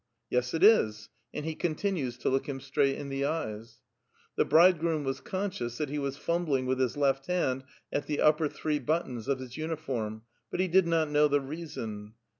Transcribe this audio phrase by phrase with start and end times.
[0.31, 3.81] ''Yes, it is;" and he continues to look him straight in the eves.
[4.35, 8.79] The bridegroom was conscious tiiat he was fumbling with his left hand at the three
[8.79, 12.13] upper buttons of bis uniform, but he did not know the reason.